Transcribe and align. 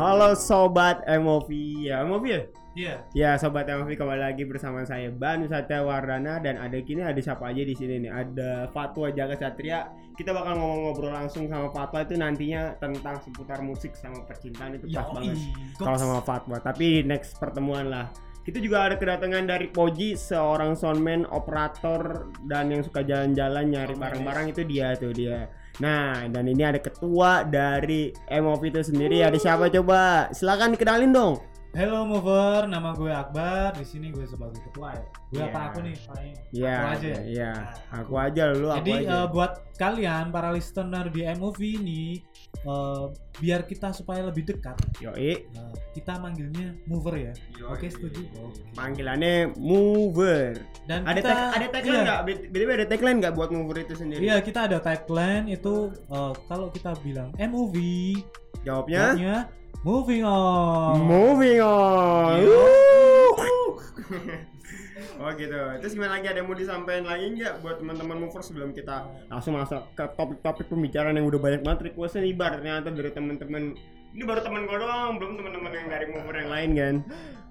Halo 0.00 0.32
sobat 0.32 1.04
MOV 1.04 1.52
ya 1.84 2.00
MOV 2.08 2.24
ya? 2.24 2.42
Iya. 2.72 2.94
Ya 3.12 3.30
sobat 3.36 3.68
MOV 3.68 4.00
kembali 4.00 4.32
lagi 4.32 4.48
bersama 4.48 4.80
saya 4.88 5.12
Banu 5.12 5.44
Satya 5.44 5.84
Wardana 5.84 6.40
dan 6.40 6.56
ada 6.56 6.80
kini 6.80 7.04
ada 7.04 7.20
siapa 7.20 7.52
aja 7.52 7.60
di 7.60 7.76
sini 7.76 8.08
nih? 8.08 8.08
Ada 8.08 8.72
Fatwa 8.72 9.12
Jaga 9.12 9.36
Satria 9.36 9.92
kita 10.16 10.32
bakal 10.32 10.56
ngomong-ngobrol 10.56 11.12
langsung 11.12 11.52
sama 11.52 11.68
Fatwa 11.68 12.00
itu 12.00 12.16
nantinya 12.16 12.80
tentang 12.80 13.20
seputar 13.20 13.60
musik 13.60 13.92
sama 13.92 14.24
percintaan. 14.24 14.80
Itu 14.80 14.88
pas 14.88 15.04
banget. 15.12 15.36
kalau 15.76 15.98
sama 16.00 16.24
Fatwa 16.24 16.56
tapi 16.64 17.04
next 17.04 17.36
pertemuan 17.36 17.92
lah 17.92 18.08
kita 18.40 18.58
juga 18.58 18.88
ada 18.88 18.96
kedatangan 18.96 19.44
dari 19.44 19.68
Poji 19.68 20.16
seorang 20.16 20.72
soundman 20.72 21.28
operator 21.28 22.26
dan 22.44 22.72
yang 22.72 22.80
suka 22.80 23.00
jalan-jalan 23.00 23.68
nyari 23.68 23.94
barang-barang 23.94 24.46
itu 24.50 24.62
dia 24.64 24.96
tuh 24.96 25.12
dia 25.12 25.46
Nah, 25.78 26.28
dan 26.28 26.44
ini 26.44 26.60
ada 26.60 26.76
ketua 26.76 27.40
dari 27.40 28.12
MOV 28.28 28.68
itu 28.68 28.82
sendiri. 28.84 29.24
Ada 29.24 29.40
siapa 29.40 29.72
coba? 29.72 30.28
Silakan 30.28 30.76
dikenalin 30.76 31.08
dong. 31.08 31.40
Hello 31.72 32.04
mover, 32.04 32.68
nama 32.68 32.92
gue 32.92 33.08
Akbar. 33.08 33.72
Di 33.72 33.86
sini 33.88 34.12
gue 34.12 34.28
sebagai 34.28 34.60
ketua 34.60 34.92
ya. 34.92 35.04
Gue 35.30 35.40
Iya. 35.40 35.48
apa 35.48 35.60
aku 35.70 35.78
nih? 35.80 35.96
Paling 36.04 36.32
Iya, 36.52 36.74
aku 36.76 36.84
aja. 36.90 37.08
ya? 37.08 37.20
iya. 37.24 37.52
Nah, 37.56 37.96
Aku 37.96 38.12
aja 38.18 38.42
lu, 38.52 38.68
aku 38.68 38.76
Jadi 38.76 38.92
aja. 38.98 39.08
eh, 39.08 39.26
buat 39.32 39.52
kalian 39.78 40.24
para 40.28 40.48
listener 40.52 41.06
di 41.08 41.20
MOV 41.24 41.58
ini 41.80 42.02
eh, 42.60 43.04
biar 43.40 43.64
kita 43.64 43.90
supaya 43.90 44.20
lebih 44.22 44.44
dekat, 44.44 44.76
Yoi. 45.00 45.16
eh, 45.16 45.72
kita 45.90 46.20
manggilnya 46.20 46.76
mover 46.84 47.30
ya. 47.30 47.32
Oke, 47.66 47.88
setuju. 47.88 48.20
Oke. 48.38 48.60
Panggilannya 48.74 49.56
mover. 49.56 50.60
Dan 50.84 51.02
Ada 51.08 51.18
kita 51.18 51.28
tag, 51.28 51.50
ada 51.56 51.66
tagline 51.72 51.96
iya. 51.96 52.04
nggak? 52.04 52.20
BTW 52.52 52.68
ada 52.70 52.86
tagline 52.86 53.18
nggak 53.20 53.34
buat 53.34 53.50
mover 53.50 53.76
itu 53.82 53.94
sendiri? 53.96 54.20
Iya, 54.22 54.36
kita 54.44 54.68
ada 54.68 54.78
tagline 54.78 55.48
itu 55.48 55.74
eh, 56.10 56.32
kalau 56.46 56.68
kita 56.68 56.94
bilang 57.00 57.32
MOV, 57.36 57.74
Jawabnya 58.60 59.16
jawabnya 59.16 59.36
moving 59.80 60.20
on. 60.22 60.94
moving 61.00 61.58
on. 61.64 62.44
Yo. 62.44 62.60
Oh 65.22 65.30
gitu. 65.32 65.58
Terus 65.78 65.92
gimana 65.92 66.16
lagi 66.16 66.26
ada 66.26 66.38
yang 66.38 66.48
mau 66.48 66.56
disampaikan 66.56 67.04
lagi 67.04 67.24
nggak 67.32 67.54
buat 67.60 67.76
teman-teman 67.78 68.16
mover 68.18 68.40
sebelum 68.40 68.70
kita 68.70 68.96
langsung 69.28 69.54
masuk 69.54 69.82
ke 69.92 70.04
topik-topik 70.14 70.66
pembicaraan 70.66 71.14
yang 71.14 71.26
udah 71.26 71.38
banyak 71.38 71.60
banget 71.60 71.80
requestnya 71.88 72.22
nih 72.22 72.34
bar 72.34 72.52
ternyata 72.52 72.88
dari 72.88 73.10
teman-teman 73.10 73.62
ini 74.10 74.26
baru 74.26 74.42
teman 74.42 74.66
gue 74.66 74.74
doang, 74.74 75.22
belum 75.22 75.38
teman-teman 75.38 75.70
yang 75.70 75.86
dari 75.86 76.06
mover 76.08 76.34
yang 76.34 76.50
lain 76.50 76.70
kan. 76.74 76.94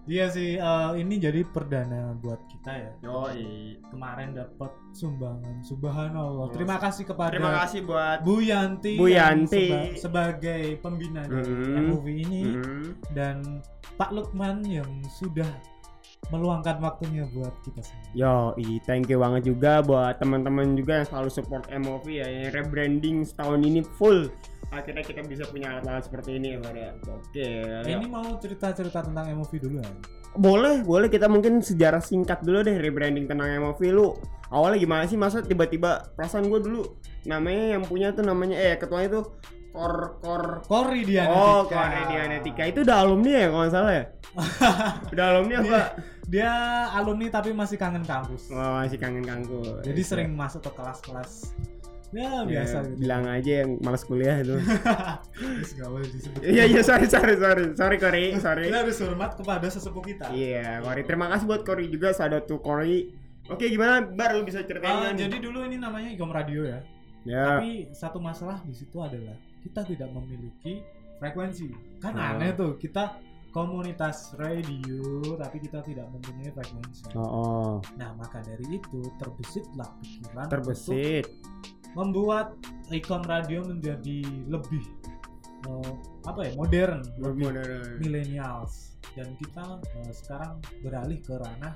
Iya 0.03 0.25
sih, 0.27 0.57
eh, 0.57 0.91
ini 0.97 1.15
jadi 1.15 1.45
perdana 1.45 2.17
buat 2.17 2.41
kita 2.49 2.71
ya. 2.73 2.91
Yoi. 3.05 3.77
Kemarin 3.87 4.33
dapat 4.33 4.73
sumbangan, 4.91 5.61
subhanallah. 5.61 6.49
Terima 6.49 6.75
kasih 6.75 7.05
kepada 7.05 7.31
Terima 7.31 7.53
kasih 7.63 7.85
buat 7.85 8.25
Bu 8.25 8.41
Yanti, 8.41 8.97
Bu 8.97 9.05
Yanti. 9.07 9.69
seba- 9.69 9.95
sebagai 9.95 10.81
pembina 10.81 11.23
dari 11.23 11.47
Mhm. 11.47 11.77
MOV 11.87 12.05
ini 12.09 12.41
Mhm. 12.57 12.81
dan 13.13 13.61
Pak 13.95 14.11
Lukman 14.11 14.65
yang 14.65 14.89
sudah 15.13 15.47
meluangkan 16.29 16.77
waktunya 16.81 17.25
buat 17.33 17.53
kita 17.65 17.81
semua. 17.81 18.05
Yo, 18.13 18.35
thank 18.85 19.09
you 19.09 19.17
banget 19.17 19.49
juga 19.49 19.81
buat 19.81 20.17
teman-teman 20.21 20.77
juga 20.77 21.01
yang 21.01 21.07
selalu 21.09 21.29
support 21.33 21.65
MOV 21.73 22.05
ya 22.09 22.27
yang 22.29 22.53
rebranding 22.53 23.25
setahun 23.25 23.59
ini 23.65 23.81
full. 23.97 24.29
Akhirnya 24.69 25.01
kita 25.01 25.25
bisa 25.25 25.49
punya 25.49 25.73
alat-alat 25.73 26.05
seperti 26.05 26.37
ini 26.37 26.53
ya, 26.53 26.61
ya. 26.69 26.91
Oke. 27.09 27.47
Ini 27.89 28.05
mau 28.05 28.37
cerita-cerita 28.37 29.01
tentang 29.01 29.25
MOV 29.33 29.51
dulu 29.57 29.81
ya. 29.81 29.89
Boleh, 30.37 30.85
boleh 30.85 31.09
kita 31.09 31.25
mungkin 31.25 31.65
sejarah 31.65 32.05
singkat 32.05 32.45
dulu 32.45 32.61
deh 32.61 32.77
rebranding 32.77 33.25
tentang 33.25 33.49
MOV 33.65 33.81
lu. 33.89 34.13
Awalnya 34.53 34.77
gimana 34.81 35.03
sih 35.09 35.17
masa 35.17 35.41
tiba-tiba 35.41 36.13
perasaan 36.13 36.49
gue 36.49 36.61
dulu 36.61 36.81
namanya 37.29 37.77
yang 37.77 37.83
punya 37.85 38.09
tuh 38.15 38.25
namanya 38.25 38.57
eh 38.57 38.79
ketuanya 38.81 39.21
tuh 39.21 39.37
Kor 39.69 40.17
Kor 40.17 40.65
Kori 40.65 41.05
Diana 41.05 41.29
Oh, 41.29 41.61
Tika. 41.69 41.77
Kor 41.77 41.89
Dianetika 42.09 42.63
itu 42.65 42.79
udah 42.81 42.97
alumni 43.05 43.29
ya 43.29 43.45
kalau 43.53 43.61
nggak 43.61 43.73
salah 43.73 43.93
ya? 43.93 44.05
udah 45.13 45.25
alumni 45.31 45.55
apa? 45.59 45.81
Dia 46.25 46.51
alumni 46.93 47.27
tapi 47.27 47.49
masih 47.51 47.75
kangen 47.75 48.03
kampus. 48.03 48.49
Oh, 48.49 48.77
masih 48.77 48.97
kangen 48.97 49.23
kangku. 49.23 49.65
Jadi 49.81 50.01
sering 50.01 50.33
masuk 50.33 50.61
ke 50.61 50.71
kelas-kelas 50.73 51.53
ya 52.09 52.41
biasa 52.41 52.73
Ya, 52.75 52.85
gitu. 52.89 52.97
bilang 52.97 53.23
aja 53.23 53.51
yang 53.61 53.77
malas 53.79 54.01
kuliah 54.01 54.41
itu. 54.41 54.57
Iya 56.41 56.63
iya 56.65 56.81
sorry 56.81 57.05
sorry 57.05 57.37
sorry 57.37 57.63
sorry 57.75 57.97
Kori 57.97 58.23
sorry. 58.39 58.65
Kita 58.65 58.81
harus 58.81 58.97
hormat 58.99 59.31
kepada 59.35 59.67
sesepuh 59.67 60.03
kita. 60.03 60.25
Iya 60.31 60.81
Kori 60.81 61.01
terima 61.03 61.29
kasih 61.29 61.45
buat 61.45 61.61
Kori 61.61 61.85
juga 61.87 62.09
sahabat 62.09 62.45
tuh 62.45 62.59
Kori. 62.59 63.13
Oke 63.45 63.65
gimana 63.67 64.01
Bar 64.03 64.33
lu 64.33 64.43
bisa 64.43 64.61
ceritain 64.61 65.09
kan? 65.09 65.13
jadi 65.15 65.37
dulu 65.37 65.65
ini 65.65 65.77
namanya 65.77 66.09
Igom 66.09 66.29
Radio 66.29 66.65
ya. 66.65 66.79
ya 67.25 67.57
Tapi 67.57 67.89
satu 67.91 68.17
masalah 68.17 68.61
di 68.61 68.73
situ 68.73 68.97
adalah 68.97 69.33
kita 69.61 69.81
tidak 69.83 70.09
memiliki 70.09 70.81
frekuensi. 71.17 71.69
Kan 71.99 72.13
Hmm. 72.13 72.37
aneh 72.37 72.53
tuh 72.53 72.77
kita 72.77 73.17
komunitas 73.49 74.37
radio 74.37 75.35
tapi 75.37 75.57
kita 75.61 75.81
tidak 75.81 76.05
mempunyai 76.13 76.53
frekuensi. 76.53 77.17
oh, 77.17 77.21
oh. 77.21 77.71
Nah 77.97 78.13
maka 78.15 78.45
dari 78.45 78.77
itu 78.77 79.01
terbesitlah 79.17 79.89
pikiran 80.01 80.47
terbesit. 80.49 81.25
membuat 81.97 82.53
ikon 82.93 83.25
radio 83.25 83.65
menjadi 83.65 84.21
lebih 84.45 84.85
eh, 85.65 85.93
apa 86.29 86.39
ya 86.45 86.51
modern, 86.53 87.01
lebih 87.17 87.49
Modern. 87.49 87.97
millennials 87.97 88.93
dan 89.17 89.33
kita 89.41 89.81
eh, 89.81 90.13
sekarang 90.13 90.61
beralih 90.85 91.17
ke 91.21 91.33
ranah 91.33 91.73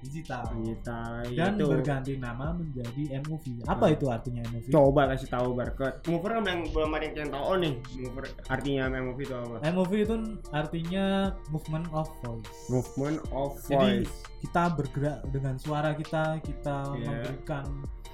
digital 0.00 0.44
Kita 0.54 1.00
dan 1.30 1.52
itu. 1.54 1.66
berganti 1.66 2.12
nama 2.16 2.50
menjadi 2.50 3.02
MOV. 3.20 3.44
Apa 3.64 3.86
Hmm. 3.86 3.94
itu 3.94 4.04
artinya 4.06 4.42
MOV? 4.46 4.66
Coba 4.68 5.02
kasih 5.08 5.28
tahu 5.28 5.48
Bar 5.52 5.70
ke 5.72 5.86
Mover 6.06 6.30
kan 6.32 6.44
yang 6.44 6.60
belum 6.66 6.90
ada 6.90 7.06
yang 7.06 7.30
tahu 7.30 7.52
nih 7.58 7.74
Mover 8.00 8.24
artinya 8.46 8.82
MOV 8.92 9.18
itu 9.20 9.34
apa? 9.34 9.56
MOV 9.66 9.92
itu 9.98 10.16
artinya 10.50 11.04
movement 11.48 11.86
of 11.90 12.08
voice. 12.20 12.58
Movement 12.66 13.18
of 13.30 13.52
Jadi 13.62 14.02
voice. 14.02 14.14
kita 14.40 14.62
bergerak 14.72 15.18
dengan 15.28 15.54
suara 15.56 15.90
kita, 15.92 16.24
kita 16.40 16.76
Iya. 16.90 17.04
memberikan 17.04 17.66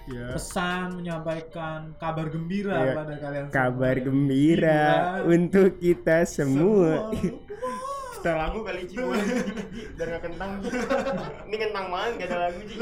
Ya. 0.07 0.31
pesan, 0.31 0.87
menyampaikan 0.97 1.91
kabar 1.97 2.27
gembira 2.27 2.79
Iya. 2.81 2.95
pada 2.95 3.15
kalian 3.17 3.45
semua. 3.45 3.57
Kabar 3.57 3.95
gembira 3.99 4.83
hiburan 4.87 5.27
untuk 5.29 5.71
kita 5.77 6.17
semua. 6.25 7.11
semua. 7.11 7.35
Setel 8.27 8.43
lagu 8.43 8.59
kali 8.67 8.83
Ci. 8.91 8.99
Ji, 8.99 9.03
biar 9.95 10.09
gak 10.19 10.23
kentang. 10.27 10.51
Ini 11.47 11.57
kentang 11.63 11.87
banget 11.95 12.11
gak 12.19 12.27
ada 12.27 12.39
lagu 12.51 12.59
Ji 12.67 12.77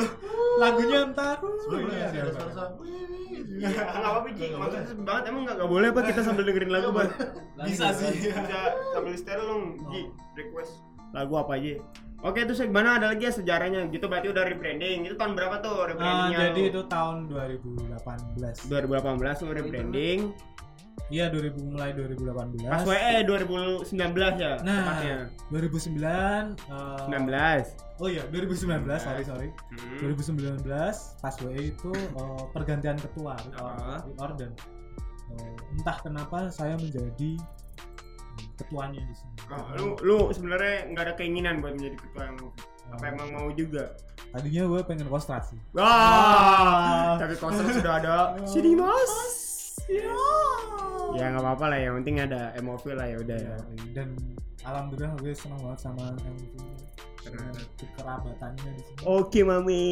Lagunya 0.56 0.98
ntar. 1.12 1.36
Sebelumnya 1.60 2.08
suara 2.32 2.64
Iya, 3.44 3.68
nggak 3.76 4.08
apa-apa 4.08 4.28
Ji, 4.32 4.56
maksudnya 4.56 5.04
banget 5.04 5.22
emang 5.28 5.42
gak, 5.44 5.56
gak 5.60 5.68
boleh 5.68 5.88
apa 5.92 6.00
kita 6.00 6.20
sambil 6.24 6.48
dengerin 6.48 6.72
lagu 6.72 6.96
Bang 6.96 7.12
Bisa 7.60 7.92
sih. 7.92 8.24
Bisa 8.24 8.60
sambil 8.96 9.12
setel 9.20 9.44
dong 9.44 9.62
Ji, 9.92 10.08
request. 10.32 10.80
Lagu 11.12 11.36
apa 11.36 11.60
aja 11.60 11.76
Oke 12.24 12.40
terus 12.48 12.64
gimana 12.64 12.96
ada 12.96 13.12
lagi 13.12 13.28
ya 13.28 13.32
sejarahnya? 13.36 13.92
Gitu 13.92 14.08
berarti 14.08 14.32
udah 14.32 14.48
rebranding. 14.48 15.04
Itu 15.04 15.20
tahun 15.20 15.36
berapa 15.36 15.60
tuh 15.60 15.76
Ah, 15.76 15.84
rebrandingnya 15.92 16.38
jadi 16.40 16.60
lu? 16.64 16.68
itu 16.72 16.80
tahun 16.88 17.16
2018. 17.28 18.64
2018 18.64 19.44
lu 19.44 19.50
rebranding 19.52 20.18
Iya 21.06 21.28
2000 21.28 21.60
mulai 21.66 21.92
2018. 21.92 22.64
pas 22.64 22.80
WE 22.82 23.14
2019 23.22 23.92
ya 24.34 24.56
Nah, 24.60 24.80
tepatnya 24.80 25.16
2009 25.52 26.56
eh, 26.64 26.96
19 27.12 28.00
Oh 28.00 28.08
iya, 28.08 28.24
2019, 28.26 28.88
sorry 28.98 29.22
sorry. 29.22 29.48
Hmm. 29.70 30.00
2019 30.00 30.64
pas 31.20 31.34
WE 31.38 31.60
itu 31.68 31.90
eh, 31.92 32.42
pergantian 32.50 32.96
ketua 32.96 33.36
Ah. 33.54 34.00
di 34.00 34.10
Orden. 34.16 34.50
Eh, 35.30 35.54
entah 35.72 36.00
kenapa 36.00 36.48
saya 36.48 36.74
menjadi 36.74 37.36
hmm, 37.36 38.46
ketuanya 38.56 38.98
di 39.00 39.14
sini. 39.14 39.36
Oh, 39.46 39.64
lu 39.74 39.86
lu 40.00 40.18
sebenarnya 40.30 40.88
nggak 40.88 41.04
ada 41.04 41.14
keinginan 41.14 41.60
buat 41.60 41.74
menjadi 41.74 41.96
ketua 41.98 42.22
yang 42.24 42.38
apa 42.86 43.04
emang 43.08 43.28
mau 43.30 43.48
juga 43.50 43.92
Tadinya 44.30 44.66
gue 44.66 44.80
pengen 44.82 45.06
kostrasi. 45.06 45.54
wah 45.70 47.14
tapi 47.16 47.36
konser 47.36 47.64
sudah 47.70 47.94
ada 47.98 48.16
sini 48.50 48.72
mas 48.72 49.12
Iya. 49.84 50.16
Ya 51.14 51.30
nggak 51.30 51.42
apa-apa 51.42 51.64
lah 51.70 51.78
yang 51.78 51.94
penting 51.98 52.16
ada 52.20 52.40
MOV 52.58 52.84
lah 52.92 53.06
ya 53.06 53.16
udah 53.18 53.38
ya 53.38 53.56
Dan 53.92 54.08
alhamdulillah 54.62 55.14
gue 55.18 55.32
senang 55.32 55.60
banget 55.60 55.80
sama 55.80 56.04
dengan 57.24 57.56
kekerabatannya 57.80 58.68
di 58.68 58.82
sini. 58.84 59.00
oke 59.00 59.40
mami 59.42 59.84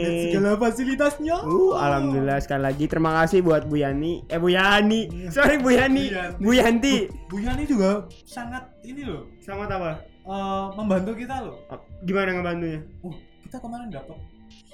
Dan 0.00 0.12
segala 0.24 0.50
fasilitasnya. 0.56 1.36
Uh, 1.44 1.76
alhamdulillah 1.76 2.40
sekali 2.40 2.62
lagi 2.64 2.84
terima 2.88 3.12
kasih 3.22 3.44
buat 3.44 3.68
Bu 3.68 3.76
Yani. 3.76 4.24
Eh 4.26 4.40
Bu 4.40 4.48
Yani. 4.48 5.28
Sorry 5.28 5.60
Bu 5.60 5.68
Yani. 5.68 6.08
Bu 6.08 6.16
Yanti. 6.16 6.40
Bu 6.40 6.52
Yanti. 6.56 6.96
Bu 7.28 7.36
Yani 7.44 7.62
juga 7.68 8.08
sangat 8.24 8.72
ini 8.82 9.04
loh, 9.04 9.28
Selamat 9.38 9.68
apa? 9.76 9.90
eh, 10.26 10.66
membantu 10.74 11.12
kita 11.14 11.44
loh. 11.44 11.60
Oh, 11.68 11.78
Gimana 12.02 12.34
ngebantunya? 12.34 12.80
Uh, 13.04 13.14
kita 13.44 13.60
kemarin 13.60 13.92
dapat 13.92 14.16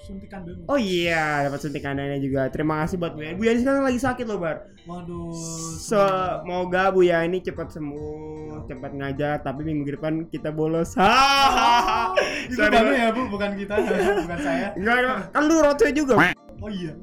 suntikan 0.02 0.42
dulu. 0.42 0.66
Oh 0.66 0.78
iya, 0.78 1.46
dapat 1.46 1.60
suntikan 1.62 1.94
dana 1.94 2.18
juga. 2.18 2.50
Terima 2.50 2.82
kasih 2.82 2.98
buat 2.98 3.14
Bu 3.14 3.22
Yani. 3.22 3.36
Bu 3.38 3.42
Yani 3.46 3.58
sekarang 3.62 3.82
lagi 3.86 4.00
sakit 4.02 4.24
loh, 4.26 4.38
Bar. 4.42 4.56
Waduh. 4.84 5.32
Semoga 5.78 6.90
Bu 6.90 7.06
Yani 7.06 7.38
cepat 7.40 7.70
sembuh, 7.70 8.66
cepat 8.66 8.92
ngajar, 8.98 9.40
tapi 9.46 9.62
minggu 9.62 9.94
depan 9.96 10.26
kita 10.28 10.50
bolos. 10.50 10.98
Hahaha. 10.98 12.18
Itu 12.52 12.58
Bar. 12.58 12.84
ya 12.90 13.08
bu, 13.14 13.30
bukan 13.30 13.50
kita, 13.54 13.74
bukan 14.26 14.38
saya. 14.42 14.74
Enggak, 14.74 14.94
enggak. 15.00 15.18
kan 15.30 15.42
lu 15.46 15.56
roto 15.62 15.86
juga. 15.94 16.14
Oh 16.62 16.70
iya, 16.70 16.94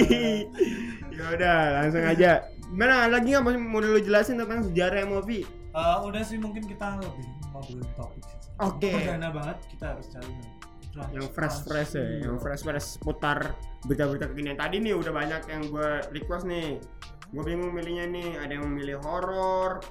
ya 1.12 1.24
udah, 1.36 1.58
langsung 1.76 2.04
aja. 2.08 2.48
Mana 2.72 3.08
lagi 3.08 3.36
nggak 3.36 3.44
mau 3.44 3.80
lu 3.84 4.00
jelasin 4.00 4.40
tentang 4.40 4.64
sejarah 4.64 5.04
MOV? 5.04 5.44
Eh, 5.78 5.96
udah 6.04 6.22
sih 6.24 6.40
mungkin 6.40 6.64
kita 6.64 6.96
lebih 6.96 7.26
ngobrolin 7.52 7.84
topik 7.94 8.24
sih. 8.24 8.50
Oke. 8.58 8.90
Perdana 8.90 9.28
banget 9.30 9.56
kita 9.70 9.84
harus 9.92 10.08
cari 10.08 10.57
yang 11.14 11.26
fresh 11.30 11.64
fresh 11.64 11.92
ya 11.94 12.04
yang 12.26 12.36
fresh 12.38 12.62
fresh. 12.62 12.98
Putar 13.00 13.54
berita-berita 13.86 14.26
kekinian. 14.30 14.58
Tadi 14.58 14.76
nih 14.82 14.94
udah 14.94 15.12
banyak 15.14 15.42
yang 15.48 15.62
gue 15.70 15.90
request 16.14 16.44
nih. 16.48 16.82
Gue 17.30 17.42
bingung 17.44 17.72
milihnya 17.72 18.08
nih. 18.08 18.38
Ada 18.40 18.52
yang 18.58 18.64
memilih 18.68 18.98
horor 19.04 19.84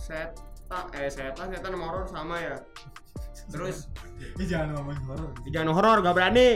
seta 0.00 0.88
eh 0.96 1.08
seta 1.12 1.42
seta 1.46 1.68
sama 1.68 1.86
horor 1.86 2.06
sama 2.08 2.36
ya? 2.40 2.56
Terus? 3.50 3.90
Ih, 4.38 4.46
jangan 4.46 4.78
ngomongin 4.78 5.02
horor. 5.04 5.30
jangan 5.50 5.70
horor 5.74 5.96
gak 6.00 6.14
berani. 6.14 6.48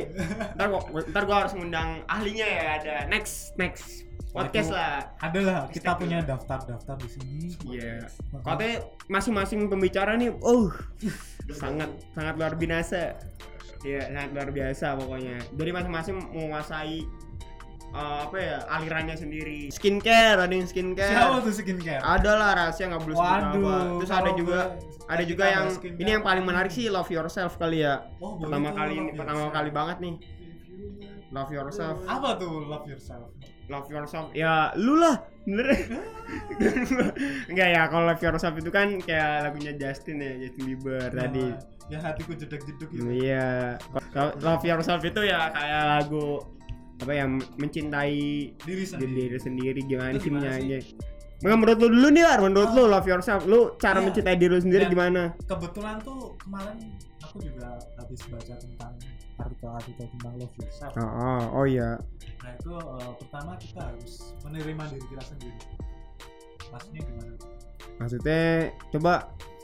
Ntar 0.55 0.67
gua 0.70 0.81
ntar 1.11 1.22
gua 1.26 1.37
harus 1.44 1.52
ngundang 1.52 2.06
ahlinya 2.06 2.46
ya 2.46 2.64
ada. 2.81 2.94
Next 3.11 3.58
next. 3.58 4.06
Podcast 4.37 4.69
lah. 4.69 5.17
Ada 5.25 5.40
lah, 5.40 5.61
kita 5.72 5.96
punya 5.96 6.20
daftar-daftar 6.20 7.00
di 7.00 7.08
sini. 7.08 7.38
iya. 7.72 8.05
Katanya 8.44 8.84
masing-masing 9.08 9.64
pembicara 9.72 10.12
nih 10.12 10.29
oh 10.44 10.69
sangat 11.56 11.88
sangat 12.12 12.34
luar 12.37 12.52
biasa 12.58 13.17
Iya, 13.81 14.01
sangat 14.09 14.31
luar 14.33 14.49
biasa 14.51 14.87
pokoknya. 14.95 15.37
Jadi 15.53 15.71
masing-masing 15.71 16.17
menguasai 16.33 16.99
eh, 17.89 18.19
apa 18.23 18.37
ya 18.37 18.57
alirannya 18.69 19.15
sendiri. 19.15 19.71
Skincare, 19.71 20.37
ada 20.39 20.51
yang 20.51 20.67
skincare. 20.67 21.09
Siapa 21.09 21.41
tuh 21.41 21.55
skincare? 21.55 22.03
Ada 22.03 22.31
lah 22.35 22.51
rahasia 22.55 22.85
nggak 22.87 23.03
boleh 23.03 23.17
sebut 23.17 23.41
nama. 23.41 23.77
Terus 23.97 24.11
ada 24.11 24.31
juga 24.33 24.59
gue- 24.69 25.05
ada 25.07 25.23
juga 25.23 25.45
yang 25.47 25.67
skincare. 25.71 26.01
ini 26.03 26.11
yang 26.11 26.21
paling 26.21 26.45
menarik 26.45 26.69
sih 26.69 26.91
love 26.91 27.09
yourself 27.09 27.55
kali 27.57 27.87
ya. 27.87 28.05
Oh, 28.19 28.37
pertama 28.37 28.75
kali 28.75 28.95
ini 28.97 29.11
pertama 29.15 29.47
yourself. 29.47 29.55
kali 29.55 29.71
banget 29.71 29.97
nih 30.03 30.15
love 31.28 31.50
yourself. 31.50 31.99
Apa 32.06 32.38
tuh 32.38 32.64
love 32.64 32.87
yourself? 32.87 33.28
Love 33.67 33.90
yourself 33.90 34.31
ya 34.31 34.70
lu 34.78 34.94
lah 34.94 35.19
bener 35.43 35.67
enggak 37.50 37.69
ya 37.75 37.82
kalau 37.90 38.06
love 38.06 38.23
yourself 38.23 38.55
itu 38.55 38.70
kan 38.70 38.99
kayak 39.00 39.43
lagunya 39.43 39.73
Justin 39.75 40.23
ya 40.23 40.32
Justin 40.38 40.64
Bieber 40.70 41.11
tadi 41.11 41.50
Nah, 41.50 41.58
yang 41.87 42.02
hatiku 42.02 42.34
jedek-jeduk 42.34 42.90
gitu. 42.90 43.06
Iya, 43.06 43.78
Lo- 44.11 44.34
love 44.43 44.62
yourself 44.62 45.02
itu 45.02 45.23
ya 45.23 45.55
kayak 45.55 45.82
lagu 45.87 46.43
apa 46.99 47.12
ya 47.12 47.26
mencintai 47.31 48.19
Diri 48.58 48.58
diri, 48.58 48.82
sendiri. 48.82 49.14
diri 49.31 49.38
sendiri 49.38 49.81
gimana 49.82 50.14
Itu 50.14 50.26
sih 50.26 50.32
menyanyi? 50.34 50.79
Menurut 51.44 51.76
lu 51.79 51.93
dulu 51.93 52.08
nih, 52.11 52.25
War. 52.25 52.40
menurut 52.40 52.70
lu 52.72 52.88
love 52.88 53.05
yourself, 53.05 53.44
lu 53.44 53.76
cara 53.76 54.00
Iya. 54.00 54.06
mencintai 54.08 54.34
diri 54.34 54.50
lu 54.50 54.58
sendiri 54.58 54.88
Dan- 54.88 54.93
gimana? 54.93 55.22
Kebetulan 55.44 56.02
tuh 56.02 56.34
kemarin 56.40 56.79
aku 57.20 57.37
juga 57.38 57.76
habis 57.94 58.20
baca 58.26 58.55
tentang 58.56 58.93
artikel-artikel 59.37 60.06
tentang 60.17 60.35
love 60.41 60.55
yourself. 60.56 60.93
Oh, 60.97 61.05
oh, 61.05 61.43
oh 61.61 61.65
iya. 61.65 62.00
Nah 62.43 62.50
itu 62.56 62.73
eh, 62.73 63.12
pertama 63.21 63.53
kita 63.61 63.81
harus 63.85 64.12
menerima 64.43 64.83
diri 64.93 65.06
kita 65.12 65.25
sendiri. 65.25 65.61
Maksudnya 66.73 67.00
gimana? 67.05 67.33
Maksudnya 67.97 68.41
coba 68.93 69.12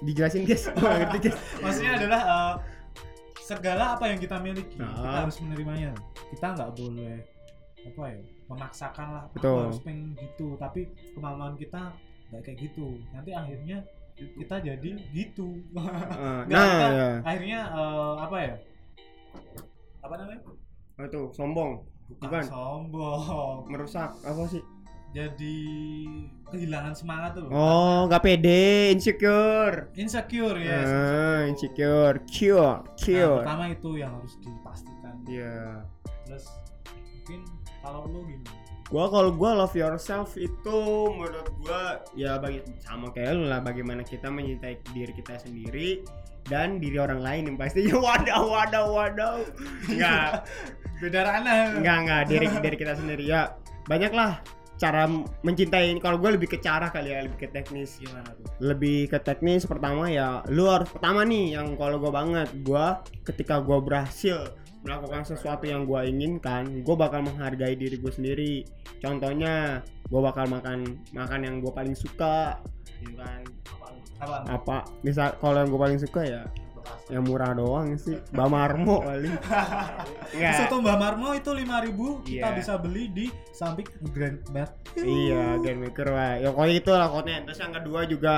dijelasin 0.01 0.45
guys. 0.45 0.65
Ngerti. 0.77 1.29
Maksudnya 1.61 1.93
adalah 1.99 2.21
eh, 2.23 2.55
segala 3.43 3.85
apa 3.99 4.05
yang 4.09 4.19
kita 4.21 4.37
miliki 4.39 4.77
Ah. 4.79 4.93
kita 4.95 5.19
harus 5.27 5.37
menerimanya. 5.43 5.93
Kita 6.33 6.47
nggak 6.57 6.71
boleh 6.77 7.17
apa 7.83 8.03
ya 8.15 8.21
memaksakan 8.47 9.07
lah. 9.11 9.23
Aku 9.29 9.35
Betul. 9.41 9.59
harus 9.67 9.81
pengen 9.83 10.07
gitu. 10.17 10.55
Tapi 10.57 10.81
kemauan 11.17 11.57
kita 11.57 11.93
nggak 12.31 12.43
kayak 12.45 12.59
gitu. 12.71 12.97
Nanti 13.13 13.31
akhirnya 13.35 13.79
kita 14.17 14.57
jadi 14.63 14.91
gitu. 15.11 15.59
Nggak, 16.47 16.53
nah, 16.53 16.69
kita 16.69 16.89
ya. 16.93 17.09
akhirnya 17.27 17.61
eh, 17.75 18.15
apa 18.21 18.37
ya? 18.39 18.55
Apa 20.00 20.14
namanya? 20.19 20.40
Oh, 20.99 21.05
itu 21.05 21.20
sombong, 21.32 21.70
Bukan. 22.20 22.43
sombong. 22.44 23.64
merusak 23.67 24.12
apa 24.23 24.43
sih? 24.46 24.62
Jadi 25.12 25.61
kehilangan 26.49 26.96
semangat 26.96 27.37
tuh. 27.37 27.44
Oh, 27.52 28.08
nggak 28.08 28.25
pede, 28.25 28.96
insecure. 28.96 29.93
Insecure 29.93 30.56
ya. 30.56 30.81
Ah, 30.81 31.40
insecure, 31.44 32.17
cure, 32.25 32.81
Nah, 32.81 32.96
cure. 32.96 33.44
pertama 33.44 33.64
itu 33.69 33.90
yang 34.00 34.17
harus 34.17 34.40
dipastikan. 34.40 35.14
Iya. 35.29 35.84
Terus 36.25 36.49
mungkin 37.12 37.40
kalau 37.82 38.06
lu 38.08 38.23
gimana? 38.25 38.55
Gua 38.93 39.08
kalau 39.08 39.31
gua 39.32 39.50
love 39.56 39.73
yourself 39.73 40.37
itu 40.37 40.79
menurut 41.17 41.49
gua 41.64 42.05
ya 42.12 42.37
bagi 42.37 42.61
sama 42.84 43.08
kayak 43.11 43.34
lu 43.34 43.49
lah 43.49 43.61
bagaimana 43.64 44.05
kita 44.05 44.29
mencintai 44.29 44.79
diri 44.93 45.12
kita 45.17 45.40
sendiri 45.40 46.05
dan 46.46 46.76
diri 46.76 46.99
orang 47.00 47.25
lain 47.25 47.43
yang 47.49 47.56
pastinya 47.56 47.96
wadah 48.06 48.40
wadah 48.44 48.84
wadah 48.90 49.32
enggak 49.88 50.44
Beda 51.02 51.20
ranah. 51.26 51.82
enggak 51.82 51.96
enggak 52.06 52.23
diri 52.31 52.46
diri 52.62 52.76
kita 52.79 52.94
sendiri. 52.94 53.25
Ya 53.26 53.58
banyak 53.90 54.12
lah 54.14 54.38
cara 54.82 55.06
mencintai 55.46 55.94
kalau 56.02 56.19
gua 56.19 56.34
lebih 56.34 56.50
ke 56.50 56.58
cara 56.58 56.90
kali 56.90 57.14
ya 57.14 57.23
lebih 57.23 57.46
ke 57.46 57.49
teknis 57.55 58.02
Gimana 58.02 58.34
tuh? 58.34 58.46
lebih 58.58 59.06
ke 59.06 59.23
teknis 59.23 59.62
pertama 59.62 60.11
ya 60.11 60.43
lu 60.50 60.67
harus 60.67 60.90
pertama 60.90 61.23
nih 61.23 61.55
yang 61.55 61.79
kalau 61.79 62.02
gue 62.02 62.11
banget 62.11 62.50
gua 62.67 63.06
ketika 63.23 63.62
gua 63.62 63.79
berhasil 63.79 64.50
melakukan 64.82 65.23
sesuatu 65.23 65.70
yang 65.70 65.87
gua 65.87 66.02
inginkan 66.02 66.82
gue 66.82 66.96
bakal 66.99 67.23
menghargai 67.23 67.79
diri 67.79 67.94
gue 67.94 68.11
sendiri 68.11 68.67
contohnya 68.99 69.87
gua 70.11 70.34
bakal 70.34 70.50
makan 70.50 70.99
makan 71.14 71.40
yang 71.46 71.55
gue 71.62 71.70
paling 71.70 71.94
suka 71.94 72.58
gitu 72.99 73.14
kan 73.14 73.46
Apa? 74.19 74.37
apa 74.50 74.76
misal 75.06 75.34
kalau 75.38 75.62
yang 75.62 75.70
gue 75.70 75.81
paling 75.82 76.00
suka 76.02 76.23
ya 76.26 76.43
yang 77.08 77.23
murah 77.23 77.52
doang 77.52 77.94
sih 77.94 78.17
Bamarmo 78.31 79.00
kali 79.00 79.31
Enggak. 80.34 80.52
Soto 80.56 80.81
Mbak 80.81 80.96
Marmo 80.96 81.29
itu 81.32 81.50
5000 81.50 82.25
kita 82.25 82.49
Iya. 82.49 82.56
bisa 82.56 82.73
beli 82.76 83.05
di 83.08 83.26
samping 83.52 83.84
Grand 84.11 84.40
Mart. 84.49 84.73
Iya, 84.94 85.61
game 85.61 85.87
maker 85.87 86.08
lah. 86.08 86.32
Ya 86.37 86.49
pokoknya 86.49 86.75
itu 86.75 86.90
lah 86.90 87.08
konten. 87.08 87.40
Terus 87.44 87.58
yang 87.58 87.73
kedua 87.73 88.00
juga 88.05 88.34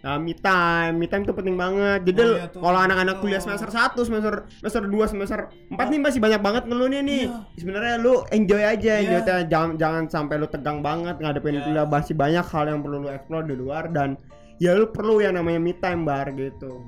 uh, 0.00 0.16
me 0.16 0.32
time. 0.32 0.94
Me 0.96 1.06
time 1.06 1.22
tuh 1.22 1.34
penting 1.34 1.54
banget. 1.54 2.00
Jadi 2.04 2.18
Oh, 2.18 2.32
iya 2.32 2.48
kalau 2.48 2.78
anak-anak 2.78 3.16
kuliah 3.20 3.36
Oh. 3.36 3.44
semester 3.44 3.68
1, 3.68 4.00
semester 4.00 4.34
semester 4.56 4.82
2, 4.82 5.06
semester 5.06 5.38
4 5.68 5.76
nih 5.86 6.00
masih 6.00 6.20
banyak 6.20 6.40
banget 6.40 6.62
ngeluhnya 6.64 7.00
nih. 7.00 7.24
Iya. 7.26 7.36
Sebenarnya 7.54 7.94
lu 7.98 8.14
enjoy 8.30 8.62
aja, 8.62 8.92
enjoy 8.96 9.18
Iya. 9.18 9.24
aja. 9.28 9.34
jangan 9.44 9.70
jangan 9.76 10.04
sampai 10.08 10.34
lu 10.36 10.48
tegang 10.48 10.80
banget 10.80 11.20
ngadepin 11.20 11.54
Iya. 11.54 11.62
kuliah 11.62 11.86
masih 11.86 12.14
banyak 12.14 12.44
hal 12.44 12.64
yang 12.66 12.80
perlu 12.80 12.96
lu 12.98 13.08
explore 13.08 13.44
di 13.44 13.54
luar 13.54 13.92
dan 13.92 14.16
ya 14.56 14.72
lu 14.72 14.88
perlu 14.88 15.20
yang 15.20 15.36
namanya 15.36 15.60
me 15.60 15.72
time 15.76 16.02
bar 16.08 16.32
gitu. 16.32 16.80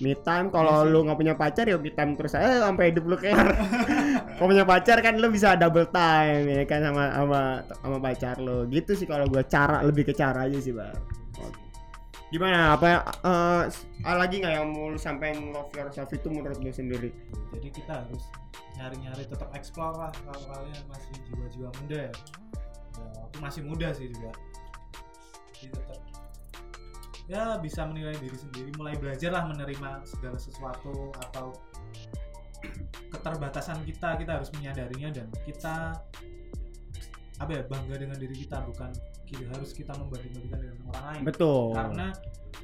Me 0.00 0.16
time 0.16 0.48
kalau 0.48 0.88
Iya 0.88 0.92
lu 0.92 0.98
nggak 1.04 1.18
punya 1.20 1.34
pacar 1.36 1.68
ya 1.68 1.76
me 1.76 1.92
time 1.92 2.16
terus 2.16 2.32
aja 2.32 2.64
sampai 2.64 2.92
hidup 2.92 3.04
lu 3.04 3.16
kelar. 3.20 3.52
kalau 4.40 4.48
punya 4.48 4.64
pacar 4.64 4.96
kan 5.04 5.20
lu 5.20 5.28
bisa 5.28 5.52
double 5.60 5.84
time 5.92 6.48
ya 6.48 6.64
kan 6.64 6.80
sama 6.80 7.04
sama 7.12 7.40
sama 7.68 7.98
pacar 8.00 8.36
lu. 8.40 8.64
Gitu 8.72 8.96
sih 8.96 9.04
kalau 9.04 9.28
gua 9.28 9.44
cara 9.44 9.84
lebih 9.84 10.08
ke 10.08 10.16
cara 10.16 10.48
aja 10.48 10.56
sih, 10.56 10.72
Bang. 10.72 10.96
Oke. 11.44 11.60
Gimana 12.32 12.78
apa 12.78 13.04
eh, 13.26 13.62
ada 14.06 14.16
lagi 14.16 14.40
nggak 14.40 14.54
yang 14.56 14.72
mau 14.72 14.96
sampein 14.96 15.52
love 15.52 15.68
yourself 15.76 16.08
itu 16.14 16.32
menurut 16.32 16.56
lu 16.56 16.72
sendiri? 16.72 17.12
Jadi 17.52 17.68
kita 17.68 18.00
harus 18.00 18.24
nyari-nyari 18.80 19.28
tetap 19.28 19.52
explore 19.52 19.92
lah 19.92 20.12
kalau 20.24 20.40
kalian 20.48 20.80
masih 20.88 21.12
jiwa-jiwa 21.28 21.68
muda 21.84 21.98
ya. 22.08 22.12
Ya, 22.96 23.08
aku 23.28 23.36
masih 23.44 23.62
muda 23.68 23.92
sih 23.92 24.08
juga. 24.08 24.32
Jadi 25.52 25.76
tetap 25.76 26.09
ya 27.26 27.58
bisa 27.58 27.84
menilai 27.84 28.16
diri 28.16 28.34
sendiri, 28.34 28.70
mulai 28.74 28.94
belajar 28.94 29.30
lah 29.30 29.44
menerima 29.44 30.04
segala 30.04 30.36
sesuatu 30.36 31.10
atau 31.20 31.52
keterbatasan 33.10 33.82
kita, 33.82 34.16
kita 34.16 34.30
harus 34.32 34.50
menyadarinya 34.52 35.08
dan 35.12 35.26
kita 35.42 35.96
apa 37.36 37.50
ya 37.50 37.62
bangga 37.64 37.96
dengan 37.96 38.16
diri 38.16 38.36
kita 38.38 38.60
bukan 38.62 38.92
ki- 39.24 39.48
harus 39.48 39.72
kita 39.72 39.96
membanding-bandingkan 39.96 40.60
dengan 40.60 40.76
orang 40.86 41.04
lain 41.08 41.22
Betul. 41.24 41.64
karena 41.72 42.06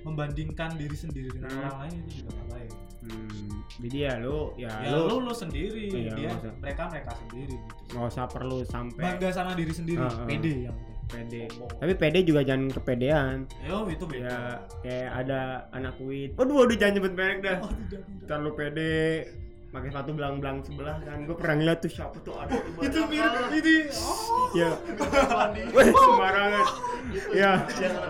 membandingkan 0.04 0.70
diri 0.76 0.92
sendiri 0.94 1.28
dengan 1.30 1.48
Hmm. 1.48 1.60
orang 1.62 1.76
lain 1.80 1.94
itu 1.98 2.10
juga 2.20 2.30
nggak 2.34 2.48
baik 2.52 2.72
Hmm, 3.06 3.62
jadi 3.78 3.98
ya 4.02 4.12
lu 4.18 4.50
ya, 4.58 4.66
ya 4.82 4.90
lu 4.90 5.06
lu 5.06 5.16
lu 5.22 5.32
sendiri 5.32 6.10
Iya, 6.10 6.10
dia 6.12 6.30
mereka 6.58 6.90
mereka 6.90 7.14
sendiri 7.14 7.54
gitu 7.54 7.82
nggak 7.94 8.06
usah 8.10 8.26
perlu 8.26 8.58
sampai 8.66 8.98
bangga 9.00 9.28
sama 9.30 9.54
diri 9.54 9.70
sendiri 9.70 10.02
Ah, 10.02 10.10
ah. 10.10 10.26
pede 10.26 10.66
yang 10.66 10.74
penting 10.74 10.95
pede. 11.06 11.42
Tapi 11.78 11.92
pede 11.94 12.18
juga 12.26 12.40
jangan 12.42 12.68
kepedean. 12.70 13.36
yo 13.62 13.86
itu 13.86 14.04
beda. 14.04 14.26
Ya 14.26 14.38
kayak 14.82 15.10
ada 15.24 15.40
anak 15.70 15.94
wit. 16.02 16.34
Waduh, 16.34 16.54
waduh 16.64 16.76
jangan 16.76 16.92
nyebut 16.98 17.12
merek 17.14 17.38
dah. 17.42 17.56
oh 17.62 17.70
tidak 17.86 18.02
tidak. 18.02 18.26
Terlalu 18.26 18.50
pede. 18.58 18.96
Pakai 19.66 19.92
sepatu 19.92 20.10
belang-belang 20.16 20.56
sebelah 20.64 20.96
kan. 21.04 21.18
Gue 21.28 21.36
pernah 21.36 21.54
ngeliat 21.60 21.78
tuh 21.84 21.90
siapa 21.92 22.16
tuh 22.24 22.34
aduh 22.38 22.60
itu 22.80 23.00
mirip 23.10 23.50
ini. 23.52 23.76
Oh 24.00 24.46
ya. 24.56 24.70
Sembarangan 25.76 26.64
ya 27.34 27.52
Dia 27.68 27.88
sampai 27.92 28.08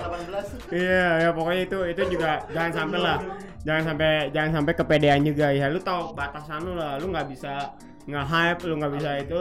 18 0.71 0.73
iya 0.73 1.07
ya 1.26 1.31
pokoknya 1.35 1.62
itu 1.67 1.79
itu 1.91 2.03
juga 2.17 2.31
jangan 2.55 2.73
sampai 2.73 2.99
lah. 3.03 3.19
Jangan 3.67 3.83
sampai 3.83 4.11
jangan 4.31 4.50
sampai 4.62 4.73
kepedean 4.79 5.21
juga. 5.26 5.47
Ya 5.50 5.67
lu 5.67 5.81
tahu 5.83 6.15
batasan 6.15 6.62
lu 6.62 6.79
lah. 6.79 7.03
Lu 7.03 7.11
nggak 7.11 7.35
bisa 7.35 7.75
nge-hype 8.07 8.62
lu 8.62 8.75
nggak 8.79 8.93
bisa 8.95 9.11
itu 9.19 9.38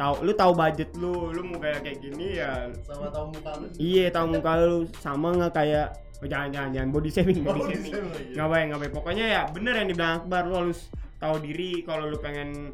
tahu 0.00 0.14
lu 0.24 0.32
tahu 0.32 0.52
budget 0.56 0.88
lu 0.96 1.28
lu 1.28 1.40
mau 1.44 1.60
kayak 1.60 1.84
kayak 1.84 1.98
gini 2.00 2.40
ya. 2.40 2.72
Sama 2.88 3.12
tahu 3.12 3.36
muka 3.36 3.50
lu. 3.60 3.66
iya 3.76 4.08
tahu 4.08 4.26
muka 4.32 4.52
lu 4.64 4.76
sama 5.04 5.28
nggak 5.36 5.52
kayak 5.52 5.86
oh, 6.24 6.28
jangan 6.28 6.48
jangan 6.48 6.70
jangan 6.72 6.88
body 6.88 7.10
shaming 7.12 7.40
body 7.44 7.60
Oh, 7.60 7.66
shaming. 7.68 7.84
bisa, 7.84 7.98
iya. 8.00 8.32
nggak 8.32 8.48
baik 8.48 8.64
nggak 8.72 8.80
baik. 8.80 8.92
Pokoknya 8.96 9.24
ya 9.28 9.42
bener 9.52 9.74
yang 9.76 9.88
dibilang 9.92 10.12
Akbar 10.24 10.42
lu 10.48 10.54
harus 10.56 10.88
tahu 11.20 11.36
diri 11.44 11.84
kalau 11.84 12.08
lu 12.08 12.16
pengen 12.16 12.72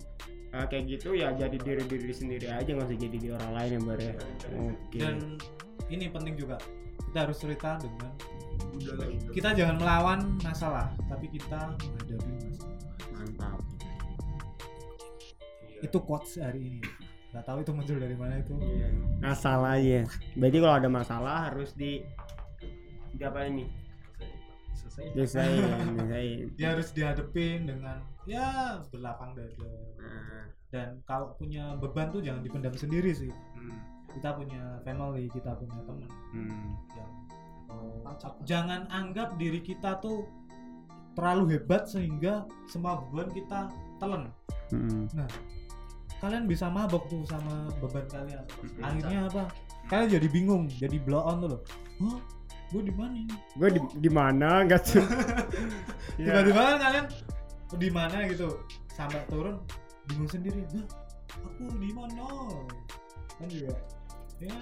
uh, 0.54 0.66
kayak 0.70 0.86
gitu 0.86 1.18
ya 1.18 1.34
jadi 1.34 1.56
diri 1.58 1.82
diri 1.90 2.14
sendiri 2.14 2.46
aja 2.46 2.70
nggak 2.70 2.86
usah 2.86 2.98
jadi 3.02 3.16
di 3.18 3.28
orang 3.34 3.50
lain 3.58 3.70
ya. 3.74 3.80
Bar 3.82 3.98
ya 3.98 4.12
oke. 4.54 4.98
Dan 5.02 5.16
ini 5.90 6.04
penting 6.06 6.34
juga 6.38 6.56
kita 7.10 7.18
harus 7.26 7.36
cerita 7.42 7.74
dengan 7.82 8.12
kita 9.34 9.48
jangan 9.50 9.76
melawan 9.82 10.18
masalah 10.46 10.94
tapi 11.10 11.26
kita 11.26 11.74
menghadapi 11.74 12.30
masalah. 12.38 12.78
Mantap. 13.18 13.58
Itu 15.82 15.98
quotes 16.06 16.38
hari 16.40 16.70
ini 16.70 16.80
nggak 17.36 17.52
tahu 17.52 17.58
itu 17.60 17.72
muncul 17.76 17.96
dari 18.00 18.16
mana 18.16 18.40
itu. 18.40 18.56
Masalah 19.20 19.76
aja 19.76 20.08
berarti 20.40 20.56
kalau 20.56 20.74
ada 20.80 20.88
masalah 20.88 21.36
harus 21.52 21.76
di 21.76 22.00
di 23.12 23.22
apa 23.24 23.44
ini 23.44 23.68
Selesai. 24.72 25.12
desain 25.12 25.60
dia 26.56 26.68
harus 26.72 26.88
dihadepin 26.96 27.68
dengan 27.68 28.00
ya 28.24 28.80
berlapang 28.88 29.36
dada. 29.36 29.68
Nah, 30.00 30.48
dan 30.72 31.04
kalau 31.04 31.36
punya 31.36 31.76
beban 31.76 32.08
tuh 32.08 32.24
jangan 32.24 32.40
dipendam 32.40 32.72
sendiri 32.72 33.12
sih. 33.12 33.28
Hmm, 33.28 33.84
kita 34.16 34.32
punya 34.32 34.80
family 34.88 35.28
kita 35.28 35.52
punya 35.60 35.76
teman. 35.84 36.10
Hmm. 36.32 36.68
yang 36.96 37.12
oh, 37.68 38.16
jangan 38.48 38.88
anggap 38.88 39.36
diri 39.36 39.60
kita 39.60 40.00
tuh 40.00 40.24
terlalu 41.12 41.56
hebat 41.56 41.84
sehingga 41.84 42.48
semua 42.68 43.04
beban 43.12 43.28
kita 43.36 43.68
telan. 44.00 44.32
Hmm. 44.72 45.04
Kalian 46.20 46.44
bisa 46.48 46.66
mabok 46.72 47.06
tuh 47.12 47.22
sama 47.28 47.68
beban 47.78 48.06
kalian. 48.08 48.44
Hmm. 48.48 48.84
akhirnya 48.84 49.18
apa? 49.28 49.42
Kalian 49.86 50.08
jadi 50.18 50.28
bingung 50.32 50.62
jadi 50.72 50.96
blow 50.98 51.22
on 51.22 51.36
tuh 51.44 51.48
loh. 51.56 51.62
Hah? 52.02 52.18
gue 52.74 52.82
di 52.82 52.94
mana 52.98 53.14
ini? 53.14 53.36
Gue 53.54 53.68
di 53.70 53.80
di 54.02 54.10
mana? 54.10 54.48
Nggak 54.66 54.80
tuh 54.82 55.04
Ya. 56.18 56.32
tiba-tiba 56.42 56.60
kan 56.64 56.78
kalian 56.80 57.06
di 57.76 57.88
mana 57.92 58.16
gitu? 58.26 58.48
Sampai 58.90 59.20
turun 59.28 59.60
bingung 60.08 60.26
sendiri. 60.26 60.64
Hah, 60.72 60.86
aku 61.46 61.76
di 61.78 61.92
mana? 61.92 62.26
Kan 63.36 63.46
juga 63.52 63.76
ya. 64.40 64.56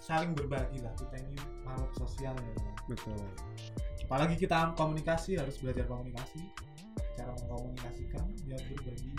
Saling 0.00 0.36
berbagi 0.36 0.84
lah 0.84 0.92
kita 1.00 1.16
ini 1.16 1.36
makhluk 1.64 1.92
sosial 2.00 2.34
ya. 2.36 2.72
Betul. 2.88 3.20
Apalagi 4.04 4.36
kita 4.36 4.72
komunikasi 4.76 5.40
harus 5.40 5.56
belajar 5.60 5.88
komunikasi. 5.88 6.44
Cara 7.14 7.30
mengkomunikasikan 7.40 8.24
ya 8.44 8.58
berbagi 8.68 9.12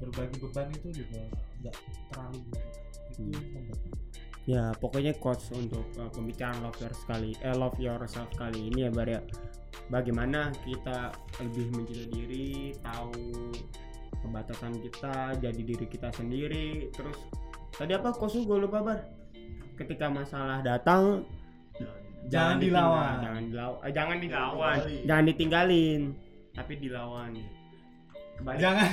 berbagi 0.00 0.36
beban 0.40 0.68
itu 0.72 0.88
juga 1.04 1.20
nggak 1.60 1.76
terlalu 2.08 2.38
itu 2.40 2.58
Hmm. 3.20 3.36
membantu 3.36 3.88
ya 4.48 4.72
pokoknya 4.74 5.12
quotes 5.14 5.52
untuk 5.52 5.84
uh, 6.00 6.08
pembicaraan 6.08 6.56
love 6.62 6.78
yourself 6.78 7.04
kali 7.04 7.36
eh 7.38 7.52
love 7.52 7.76
yourself 7.76 8.30
kali 8.34 8.72
ini 8.72 8.86
ya 8.86 8.90
Bar 8.90 9.06
ya. 9.06 9.20
Bagaimana 9.90 10.54
kita 10.62 11.10
lebih 11.42 11.66
mencintai 11.74 12.06
diri 12.08 12.48
tahu 12.78 13.50
pembatasan 14.22 14.78
kita 14.78 15.34
jadi 15.36 15.60
diri 15.60 15.82
kita 15.84 16.14
sendiri. 16.14 16.88
Terus 16.94 17.18
tadi 17.74 17.92
apa 17.92 18.14
kosu 18.14 18.46
gue 18.46 18.54
lupa 18.56 18.80
bar. 18.80 19.02
Ketika 19.74 20.06
masalah 20.06 20.62
datang 20.62 21.26
Jangan 22.30 22.60
ditinggal, 22.62 22.86
dilawan. 22.86 23.14
jangan 23.18 23.42
dilawan 23.42 23.78
eh, 23.82 23.92
jangan 23.92 24.16
dilawan. 24.20 24.76
jangan 25.08 25.24
ditinggalin 25.26 26.02
tapi 26.52 26.72
dilawan 26.76 27.30
Kebalik. 28.40 28.58
jangan. 28.60 28.88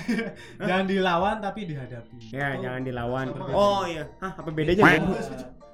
Jangan 0.60 0.86
dilawan 0.86 1.36
tapi 1.40 1.60
dihadapi. 1.66 2.18
Ya 2.36 2.48
Itu 2.54 2.64
jangan 2.68 2.82
dilawan. 2.84 3.26
oh 3.56 3.84
iya. 3.88 4.04
Hah 4.20 4.32
apa 4.36 4.50
bedanya? 4.52 4.84
Bro? 5.00 5.16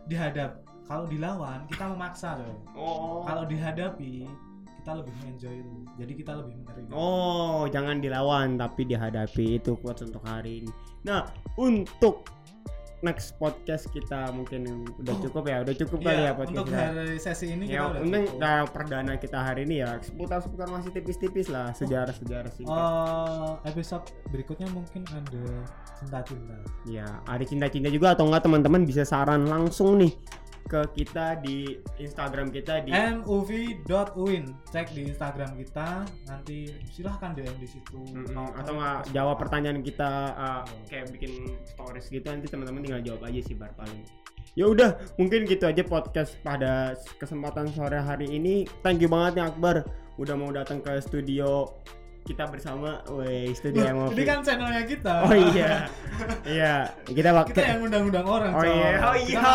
dihadap. 0.08 0.52
Kalau 0.84 1.08
dilawan 1.08 1.64
kita 1.72 1.86
memaksa 1.96 2.38
loh 2.38 2.60
oh. 2.76 3.24
Kalau 3.24 3.48
dihadapi 3.48 4.28
kita 4.84 5.00
lebih 5.00 5.16
enjoy 5.32 5.56
itu 5.64 5.76
jadi 5.96 6.12
kita 6.12 6.32
lebih 6.44 6.54
menerima. 6.60 6.92
Oh, 6.92 7.64
jangan 7.72 8.04
dilawan 8.04 8.60
tapi 8.60 8.84
dihadapi. 8.84 9.64
Itu 9.64 9.80
quotes 9.80 10.04
untuk 10.12 10.20
hari 10.28 10.60
ini. 10.60 10.72
Nah, 11.08 11.24
untuk 11.56 12.28
next 13.04 13.36
podcast 13.36 13.86
kita 13.88 14.32
mungkin 14.32 14.64
udah 14.96 15.16
cukup 15.20 15.44
ya, 15.46 15.58
udah 15.60 15.76
cukup 15.76 16.00
kali 16.02 16.16
Iya, 16.16 16.24
ya 16.24 16.34
podcast 16.34 16.52
untuk 16.54 16.66
kita. 16.66 16.80
hari 16.80 17.16
sesi 17.18 17.46
ini 17.50 17.64
Ya, 17.66 17.70
kita 17.70 17.84
udah 17.86 18.02
untung 18.02 18.24
cukup. 18.26 18.40
nah, 18.40 18.60
perdana 18.66 19.14
kita 19.16 19.38
hari 19.38 19.62
ini 19.64 19.76
ya 19.78 19.90
seputar-seputar 20.00 20.68
masih 20.70 20.90
tipis-tipis 20.90 21.48
lah 21.48 21.70
sejarah-sejarah 21.74 22.50
singkat. 22.50 22.74
Eh, 22.74 23.52
episode 23.68 24.06
berikutnya 24.30 24.68
mungkin 24.70 25.04
ada 25.06 25.44
cinta-cinta 25.96 26.56
Ya, 26.86 27.06
ada 27.24 27.44
cinta-cinta 27.44 27.88
juga 27.88 28.12
atau 28.12 28.26
enggak 28.26 28.44
teman-teman 28.44 28.84
bisa 28.84 29.04
saran 29.04 29.46
langsung 29.46 29.96
nih 29.96 30.16
ke 30.74 31.06
kita 31.06 31.38
di 31.38 31.78
Instagram 32.02 32.50
kita 32.50 32.82
di 32.82 32.90
muv.uin 33.22 34.46
cek 34.74 34.90
di 34.98 35.06
Instagram 35.06 35.54
kita 35.54 36.02
nanti 36.26 36.74
silahkan 36.90 37.38
DM 37.38 37.54
di 37.62 37.70
situ. 37.70 38.02
Mm-mm, 38.10 38.34
Mau 38.34 38.50
atau 38.58 38.74
enggak 38.74 39.06
kasih 39.06 39.14
jawab 39.14 39.38
pertanyaan 39.38 39.86
kita 39.86 40.34
uh, 40.34 40.66
kayak 40.90 41.14
bikin 41.14 41.54
stories 41.62 42.10
gitu 42.10 42.26
nanti 42.26 42.50
teman-teman 42.50 42.82
tinggal 42.82 43.06
jawab 43.06 43.22
aja 43.30 43.40
sih 43.46 43.54
bar 43.54 43.70
paling. 43.78 44.02
Ya 44.58 44.66
udah 44.66 44.98
mungkin 45.22 45.46
gitu 45.46 45.70
aja 45.70 45.86
podcast 45.86 46.42
pada 46.42 46.98
kesempatan 47.22 47.70
sore 47.70 48.02
hari 48.02 48.34
ini. 48.34 48.66
Thank 48.82 49.06
you 49.06 49.10
banget 49.14 49.38
nih 49.38 49.46
Akbar 49.54 49.86
udah 50.18 50.34
mau 50.34 50.50
datang 50.50 50.82
ke 50.82 50.98
studio 51.06 51.70
kita 52.24 52.48
bersama 52.48 53.04
woi 53.12 53.52
studio 53.52 53.84
Loh, 53.84 54.08
MOV 54.08 54.16
ini 54.16 54.24
kan 54.24 54.40
channelnya 54.40 54.84
kita. 54.88 55.14
Oh 55.28 55.36
iya. 55.36 55.92
Iya 56.48 56.76
kita 57.04 57.30
kita 57.30 57.30
pakai 57.36 57.64
yang 57.76 57.82
undang-undang 57.84 58.26
orang 58.28 58.52
oh 58.56 58.64
iya. 58.64 58.92
Oh 59.04 59.16
Kita 59.20 59.28
iya 59.28 59.52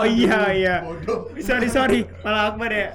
oh 0.00 0.06
iya 0.08 0.38
iya. 0.56 0.76
Bodoh. 0.80 1.28
sorry 1.44 1.68
sorry. 1.68 2.00
Malah 2.24 2.56
Akbar 2.56 2.72
ya 2.72 2.88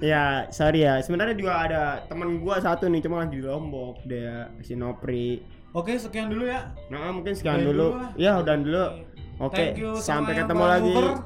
ya 0.00 0.24
sorry 0.48 0.88
ya. 0.88 1.04
Sebenarnya 1.04 1.36
juga 1.36 1.52
ada 1.68 1.82
teman 2.08 2.40
gua 2.40 2.64
satu 2.64 2.88
nih 2.88 3.04
cuma 3.04 3.28
lagi 3.28 3.38
di 3.40 3.44
Lombok 3.44 4.00
dia 4.08 4.48
si 4.64 4.72
Nopri. 4.72 5.44
Oke 5.76 5.96
sekian 6.00 6.28
dulu 6.28 6.48
ya. 6.48 6.68
Nah, 6.92 7.16
mungkin 7.16 7.32
sekian 7.32 7.64
dulu. 7.64 7.96
Ya, 8.20 8.36
udah 8.44 8.60
dulu. 8.60 9.08
Oke, 9.40 9.72
sampai 10.04 10.36
ketemu 10.36 10.64
lagi. 10.68 10.92
mover. 10.92 11.16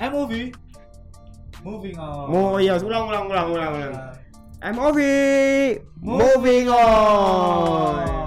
MOV 0.00 0.32
moving 1.64 1.96
on 2.00 2.26
Mau 2.32 2.56
iya, 2.56 2.76
ulang 2.80 3.04
ulang 3.08 3.24
ulang 3.28 3.46
ulang 3.52 3.70
ulang. 3.76 3.94
Nah, 4.62 4.72
MOV 4.72 5.80
moving 6.02 6.68
on. 6.68 8.19